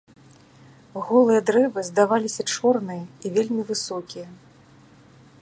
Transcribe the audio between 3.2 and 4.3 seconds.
і вельмі высокія.